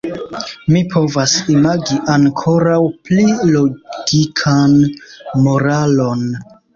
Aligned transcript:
Mi 0.75 0.79
povas 0.93 1.33
imagi 1.55 1.97
ankoraŭ 2.13 2.77
pli 3.09 3.25
logikan 3.49 4.73
moralon. 5.43 6.25